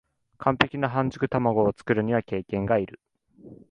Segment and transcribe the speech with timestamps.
[0.39, 2.99] 完璧な半熟たまごを作るには経験がいる